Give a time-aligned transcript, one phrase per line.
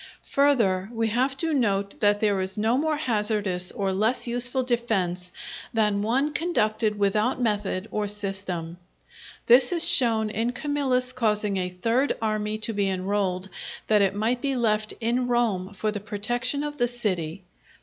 [0.33, 5.31] Further, we have to note that there is no more hazardous or less useful defence
[5.75, 8.77] than one conducted without method or system.
[9.45, 13.49] This is shown in Camillus causing a third army to be enrolled
[13.85, 17.43] that it might be left in Rome for the protection of the city.